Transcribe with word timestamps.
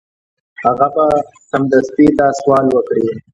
هغه 0.63 0.87
به 0.95 1.05
سمدستي 1.49 2.07
دا 2.17 2.27
سوال 2.39 2.65
وکړي. 2.71 3.07